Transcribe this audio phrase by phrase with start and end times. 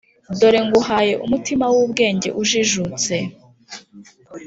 [0.39, 3.15] Dore nguhaye umutima w’ubwenge ujijutse